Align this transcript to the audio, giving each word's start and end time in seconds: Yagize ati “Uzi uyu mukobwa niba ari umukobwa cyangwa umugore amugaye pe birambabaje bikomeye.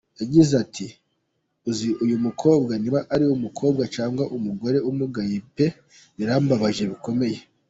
Yagize 0.19 0.53
ati 0.63 0.87
“Uzi 1.69 1.89
uyu 2.03 2.17
mukobwa 2.25 2.71
niba 2.81 2.99
ari 3.13 3.25
umukobwa 3.35 3.83
cyangwa 3.95 4.23
umugore 4.37 4.77
amugaye 4.89 5.35
pe 5.55 5.65
birambabaje 6.17 6.83
bikomeye. 6.93 7.37